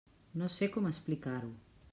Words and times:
No 0.41 0.47
sé 0.55 0.69
com 0.77 0.89
explicar-ho. 0.93 1.55